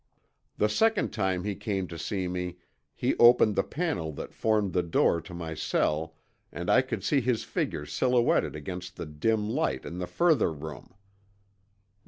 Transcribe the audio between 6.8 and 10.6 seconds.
could see his figure silhouetted against the dim light in the further